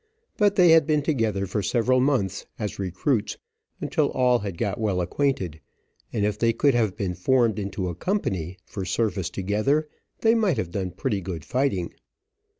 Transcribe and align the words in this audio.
But 0.35 0.55
they 0.55 0.69
had 0.69 0.87
been 0.87 1.03
together 1.03 1.45
for 1.45 1.61
several 1.61 1.99
months, 1.99 2.47
as 2.57 2.79
recruits, 2.79 3.37
until 3.79 4.07
all 4.13 4.39
had 4.39 4.57
got 4.57 4.79
well 4.79 4.99
acquainted, 4.99 5.59
and 6.11 6.25
if 6.25 6.39
they 6.39 6.53
could 6.53 6.73
have 6.73 6.97
been 6.97 7.13
formed 7.13 7.59
into 7.59 7.87
a 7.87 7.93
company, 7.93 8.57
for 8.65 8.83
service 8.83 9.29
together, 9.29 9.87
they 10.21 10.33
might 10.33 10.57
have 10.57 10.71
done 10.71 10.89
pretty 10.89 11.21
good 11.21 11.45
fighting. 11.45 11.93